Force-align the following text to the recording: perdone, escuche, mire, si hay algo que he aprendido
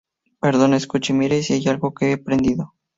perdone, 0.39 0.77
escuche, 0.77 1.13
mire, 1.13 1.43
si 1.43 1.53
hay 1.53 1.67
algo 1.67 1.93
que 1.93 2.09
he 2.09 2.13
aprendido 2.13 2.73